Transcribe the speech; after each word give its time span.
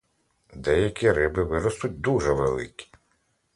Деякі 0.53 1.11
риби 1.11 1.43
виростуть 1.43 2.01
дуже 2.01 2.33
великі. 2.33 2.89